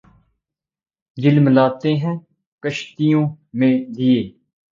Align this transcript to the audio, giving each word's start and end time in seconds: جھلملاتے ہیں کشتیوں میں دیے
جھلملاتے 1.17 1.93
ہیں 1.95 2.15
کشتیوں 2.63 3.25
میں 3.53 3.73
دیے 3.97 4.21